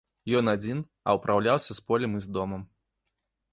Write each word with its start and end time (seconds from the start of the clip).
Ён 0.37 0.45
адзін, 0.53 0.79
а 1.07 1.15
ўпраўляўся 1.17 1.71
з 1.81 1.85
полем 1.91 2.17
і 2.23 2.25
з 2.29 2.35
домам. 2.41 2.67